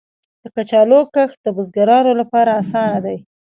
د 0.43 0.45
کچالو 0.55 0.99
کښت 1.13 1.37
د 1.43 1.47
بزګرانو 1.55 2.11
لپاره 2.21 2.51
اسانه 2.61 2.99
دی. 3.05 3.17